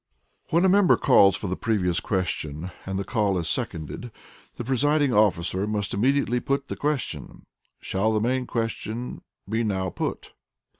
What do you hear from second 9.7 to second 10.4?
put?"